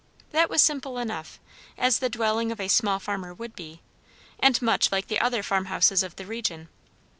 That 0.31 0.49
was 0.49 0.63
simple 0.63 0.97
enough, 0.97 1.39
as 1.77 1.99
the 1.99 2.09
dwelling 2.09 2.51
of 2.51 2.59
a 2.59 2.69
small 2.69 2.97
farmer 2.97 3.35
would 3.35 3.55
be, 3.55 3.83
and 4.39 4.59
much 4.59 4.91
like 4.91 5.09
the 5.09 5.19
other 5.19 5.43
farm 5.43 5.65
houses 5.65 6.01
of 6.01 6.15
the 6.15 6.25
region. 6.25 6.69